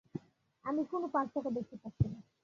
আমি 0.65 0.81
কোনো 0.91 1.07
পার্থক্য 1.07 1.47
দেখতে 1.49 1.75
পাচ্ছি 1.77 2.05
না। 2.07 2.19